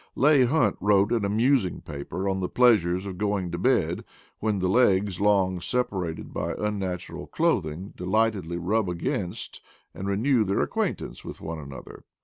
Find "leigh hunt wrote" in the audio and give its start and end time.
0.15-1.11